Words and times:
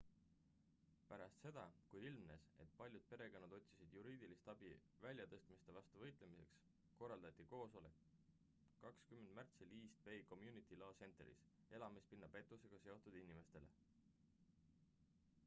pärast 1.09 1.41
seda 1.41 1.63
kui 1.89 2.05
ilmnes 2.11 2.45
et 2.63 2.71
paljud 2.79 3.03
perekonnad 3.11 3.51
otsisid 3.57 3.91
juriidilist 3.97 4.47
abi 4.53 4.71
väljatõstmiste 5.03 5.75
vastu 5.77 6.01
võitlemiseks 6.05 6.63
korraldati 7.01 7.45
koosoleks 7.53 8.07
20 8.87 9.31
märtsil 9.41 9.75
east 9.85 10.01
bay 10.09 10.23
community 10.33 10.79
law 10.85 10.95
centeris 11.03 11.43
elamispinna 11.81 12.31
pettusega 12.37 12.81
seotud 12.87 13.19
inimestele 13.21 13.69